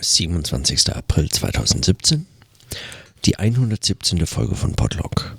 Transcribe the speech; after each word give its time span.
27. 0.00 0.94
April 0.94 1.30
2017, 1.30 2.26
die 3.24 3.36
117. 3.38 4.26
Folge 4.26 4.54
von 4.54 4.74
Podlog. 4.74 5.36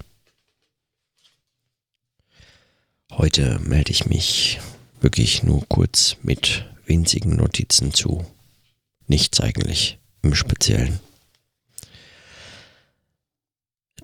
Heute 3.12 3.60
melde 3.60 3.92
ich 3.92 4.06
mich 4.06 4.60
wirklich 5.02 5.44
nur 5.44 5.68
kurz 5.68 6.18
mit 6.22 6.66
winzigen 6.86 7.36
Notizen 7.36 7.94
zu. 7.94 8.26
Nichts 9.08 9.40
eigentlich 9.40 10.00
im 10.22 10.36
Speziellen. 10.36 11.00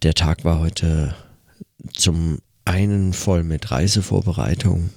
Der 0.02 0.14
Tag 0.14 0.44
war 0.44 0.60
heute 0.60 1.16
zum 1.94 2.40
einen 2.66 3.14
voll 3.14 3.44
mit 3.44 3.72
Reisevorbereitung, 3.72 4.90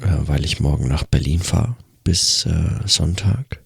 äh, 0.00 0.08
weil 0.20 0.44
ich 0.44 0.60
morgen 0.60 0.88
nach 0.88 1.04
Berlin 1.04 1.40
fahre 1.40 1.76
bis 2.04 2.46
äh, 2.46 2.80
Sonntag 2.86 3.61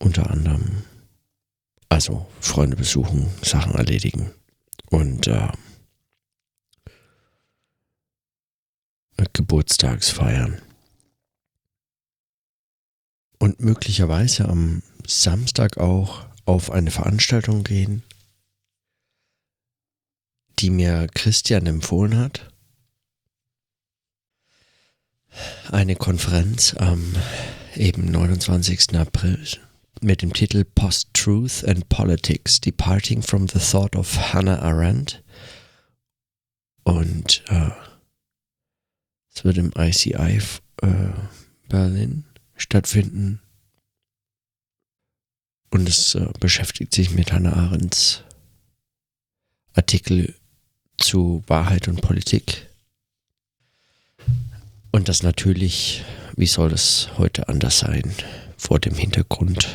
unter 0.00 0.30
anderem, 0.30 0.82
also 1.88 2.26
Freunde 2.40 2.76
besuchen, 2.76 3.30
Sachen 3.42 3.74
erledigen 3.74 4.32
und 4.90 5.28
äh, 5.28 5.48
Geburtstagsfeiern. 9.32 10.60
Und 13.38 13.60
möglicherweise 13.60 14.48
am 14.48 14.82
Samstag 15.06 15.78
auch 15.78 16.26
auf 16.44 16.70
eine 16.70 16.90
Veranstaltung 16.90 17.64
gehen, 17.64 18.02
die 20.58 20.70
mir 20.70 21.06
Christian 21.14 21.66
empfohlen 21.66 22.18
hat. 22.18 22.50
Eine 25.70 25.96
Konferenz 25.96 26.74
am 26.74 27.14
eben 27.76 28.10
29. 28.10 28.94
April 28.96 29.46
mit 30.02 30.22
dem 30.22 30.32
Titel 30.32 30.64
Post-Truth 30.64 31.64
and 31.64 31.88
Politics, 31.88 32.60
Departing 32.60 33.22
from 33.22 33.48
the 33.48 33.58
Thought 33.58 33.94
of 33.96 34.32
Hannah 34.32 34.60
Arendt. 34.60 35.22
Und 36.84 37.44
äh, 37.48 37.70
es 39.34 39.44
wird 39.44 39.58
im 39.58 39.72
ICI 39.76 40.40
äh, 40.82 40.88
Berlin 41.68 42.24
stattfinden. 42.56 43.40
Und 45.70 45.88
es 45.88 46.14
äh, 46.14 46.26
beschäftigt 46.40 46.94
sich 46.94 47.10
mit 47.10 47.32
Hannah 47.32 47.52
Arendts 47.52 48.24
Artikel 49.74 50.34
zu 50.96 51.44
Wahrheit 51.46 51.88
und 51.88 52.00
Politik. 52.00 52.68
Und 54.90 55.08
das 55.08 55.22
natürlich, 55.22 56.04
wie 56.36 56.46
soll 56.46 56.70
das 56.70 57.10
heute 57.18 57.48
anders 57.48 57.78
sein, 57.78 58.12
vor 58.56 58.80
dem 58.80 58.94
Hintergrund 58.94 59.68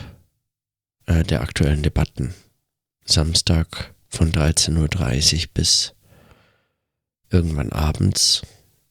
äh, 1.05 1.23
der 1.23 1.41
aktuellen 1.41 1.83
Debatten. 1.83 2.33
Samstag 3.05 3.93
von 4.09 4.31
13.30 4.31 5.35
Uhr 5.35 5.49
bis 5.53 5.93
irgendwann 7.29 7.71
abends 7.71 8.41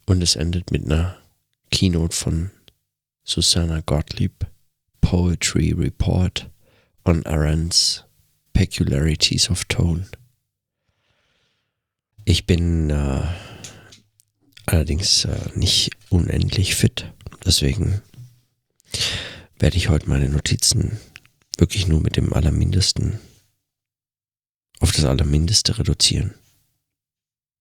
und 0.07 0.23
es 0.23 0.37
endet 0.37 0.71
mit 0.71 0.85
einer 0.85 1.17
Keynote 1.71 2.15
von 2.15 2.51
Susanna 3.25 3.81
Gottlieb, 3.81 4.47
Poetry 5.01 5.73
Report 5.73 6.51
on 7.05 7.25
Arendt's 7.27 8.05
Peculiarities 8.53 9.51
of 9.51 9.65
Tone. 9.65 10.07
Ich 12.25 12.47
bin 12.47 12.91
äh, 12.91 13.23
allerdings 14.67 15.25
äh, 15.25 15.37
nicht 15.55 15.91
unendlich 16.11 16.75
fit, 16.75 17.13
deswegen 17.45 18.01
werde 19.59 19.77
ich 19.77 19.89
heute 19.89 20.09
meine 20.09 20.29
Notizen 20.29 20.99
wirklich 21.61 21.89
nur 21.89 22.01
mit 22.01 22.17
dem 22.17 22.33
Allermindesten 22.33 23.21
auf 24.81 24.93
das 24.93 25.05
Allermindeste 25.05 25.79
reduzieren. 25.79 26.35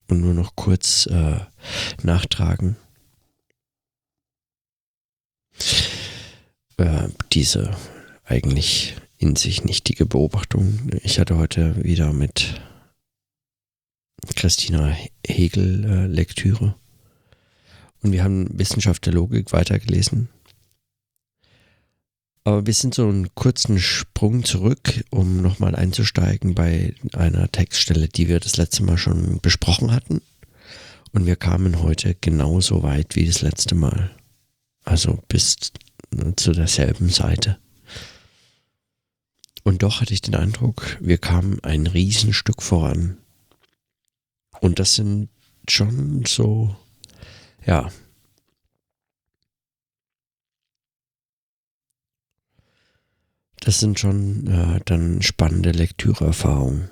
Und 0.10 0.22
nur 0.22 0.34
noch 0.34 0.56
kurz 0.56 1.06
äh, 1.06 1.40
nachtragen. 2.02 2.76
Äh, 6.78 7.10
diese 7.32 7.76
eigentlich 8.26 8.96
in 9.18 9.36
sich 9.36 9.64
nichtige 9.64 10.06
Beobachtung. 10.06 10.90
Ich 11.04 11.20
hatte 11.20 11.38
heute 11.38 11.82
wieder 11.84 12.12
mit 12.12 12.62
Christina 14.36 14.96
Hegel 15.26 15.86
äh, 15.86 16.08
Lektüre. 16.08 16.76
Und 18.02 18.12
wir 18.12 18.24
haben 18.24 18.48
Wissenschaft 18.60 19.06
der 19.06 19.14
Logik 19.14 19.54
weitergelesen. 19.54 20.30
Aber 22.46 22.66
wir 22.66 22.74
sind 22.74 22.94
so 22.94 23.08
einen 23.08 23.34
kurzen 23.36 23.80
Sprung 23.80 24.44
zurück, 24.44 25.06
um 25.12 25.42
nochmal 25.42 25.76
einzusteigen 25.76 26.56
bei 26.56 26.94
einer 27.14 27.50
Textstelle, 27.52 28.10
die 28.10 28.28
wir 28.28 28.40
das 28.42 28.58
letzte 28.58 28.84
Mal 28.84 28.98
schon 28.98 29.40
besprochen 29.40 29.92
hatten. 29.92 30.22
Und 31.14 31.26
wir 31.26 31.38
kamen 31.38 31.82
heute 31.82 32.16
genauso 32.20 32.84
weit 32.84 33.16
wie 33.16 33.26
das 33.26 33.42
letzte 33.42 33.76
Mal. 33.76 34.12
Also 34.84 35.24
bis 35.30 35.56
zu 36.36 36.52
derselben 36.52 37.10
Seite. 37.10 37.58
Und 39.64 39.82
doch 39.82 40.02
hatte 40.02 40.14
ich 40.14 40.22
den 40.22 40.36
Eindruck, 40.36 40.98
wir 41.00 41.18
kamen 41.18 41.64
ein 41.64 41.88
Riesenstück 41.88 42.62
voran. 42.62 43.18
Und 44.60 44.80
das 44.80 44.96
sind 44.96 45.30
schon 45.70 46.26
so, 46.26 46.76
ja, 47.66 47.90
Das 53.64 53.80
sind 53.80 53.98
schon 53.98 54.46
äh, 54.48 54.82
dann 54.84 55.22
spannende 55.22 55.72
Lektüreerfahrungen. 55.72 56.90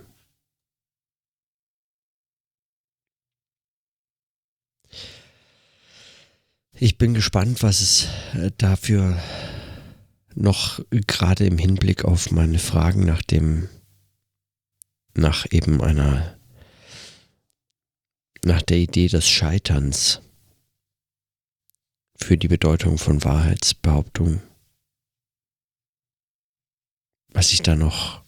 Ich 6.71 6.97
bin 6.97 7.13
gespannt, 7.13 7.61
was 7.61 7.81
es 7.81 8.07
äh, 8.35 8.51
dafür 8.57 9.21
noch 10.33 10.81
gerade 11.07 11.45
im 11.45 11.57
Hinblick 11.57 12.05
auf 12.05 12.31
meine 12.31 12.57
Fragen 12.57 13.03
nach 13.05 13.21
dem, 13.21 13.67
nach 15.13 15.45
eben 15.51 15.81
einer, 15.81 16.37
nach 18.45 18.61
der 18.61 18.77
Idee 18.77 19.09
des 19.09 19.27
Scheiterns 19.27 20.21
für 22.15 22.37
die 22.37 22.47
Bedeutung 22.47 22.97
von 22.97 23.21
Wahrheitsbehauptungen 23.25 24.50
was 27.33 27.51
ich 27.51 27.61
da 27.61 27.75
noch 27.75 28.21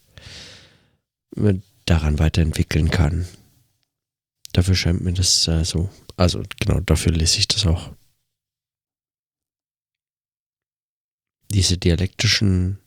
daran 1.85 2.19
weiterentwickeln 2.19 2.89
kann. 2.89 3.27
Dafür 4.53 4.75
scheint 4.75 5.01
mir 5.01 5.13
das 5.13 5.47
äh, 5.47 5.65
so. 5.65 5.89
Also 6.15 6.43
genau, 6.59 6.79
dafür 6.79 7.11
lese 7.11 7.39
ich 7.39 7.47
das 7.47 7.65
auch. 7.65 7.91
Diese 11.49 11.77
dialektischen 11.77 12.79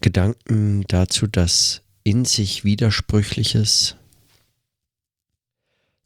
Gedanken 0.00 0.84
dazu, 0.88 1.26
dass 1.26 1.82
in 2.02 2.24
sich 2.24 2.64
Widersprüchliches 2.64 3.96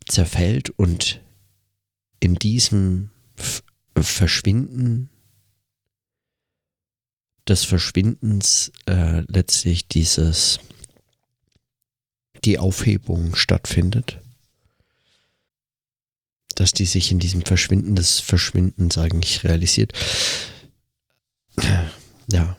zerfällt 0.07 0.71
und 0.71 1.21
in 2.21 2.35
diesem 2.35 3.11
Verschwinden 3.97 5.09
des 7.49 7.65
Verschwindens 7.65 8.73
äh, 8.87 9.21
letztlich 9.29 9.89
dieses 9.89 10.59
die 12.45 12.59
Aufhebung 12.59 13.35
stattfindet. 13.35 14.21
Dass 16.55 16.73
die 16.73 16.87
sich 16.87 17.11
in 17.11 17.19
diesem 17.19 17.43
Verschwinden 17.43 17.97
des 17.97 18.21
Verschwindens 18.21 18.97
eigentlich 18.99 19.45
realisiert. 19.45 19.93
Ja. 22.29 22.57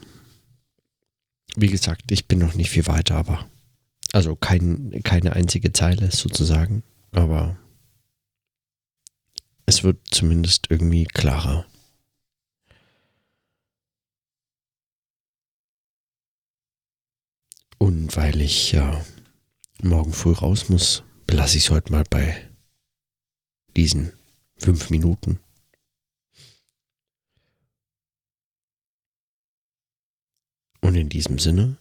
Wie 1.55 1.67
gesagt, 1.67 2.11
ich 2.11 2.27
bin 2.27 2.39
noch 2.39 2.53
nicht 2.53 2.69
viel 2.69 2.87
weiter, 2.87 3.15
aber 3.15 3.49
also 4.13 4.35
kein, 4.35 5.01
keine 5.03 5.33
einzige 5.33 5.73
Zeile 5.73 6.11
sozusagen, 6.11 6.83
aber 7.11 7.57
es 9.65 9.83
wird 9.83 9.99
zumindest 10.11 10.67
irgendwie 10.69 11.05
klarer. 11.05 11.65
Und 17.77 18.15
weil 18.15 18.41
ich 18.41 18.71
ja 18.71 19.05
morgen 19.81 20.13
früh 20.13 20.33
raus 20.33 20.69
muss, 20.69 21.03
belasse 21.25 21.57
ich 21.57 21.65
es 21.65 21.69
heute 21.69 21.91
mal 21.91 22.03
bei 22.09 22.49
diesen 23.75 24.13
fünf 24.57 24.89
Minuten. 24.89 25.39
Und 30.81 30.95
in 30.95 31.09
diesem 31.09 31.37
Sinne, 31.37 31.77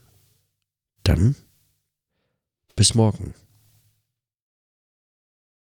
dann 1.04 1.36
bis 2.74 2.94
morgen. 2.94 3.34